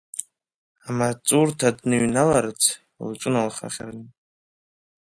Амаҵурҭа 0.87 1.69
дныҩналарц, 1.77 2.61
лҿыналхахьан. 3.09 3.97